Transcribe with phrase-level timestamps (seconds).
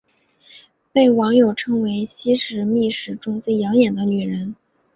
[0.91, 4.55] 被网友称为西施秘史中最养眼的女人。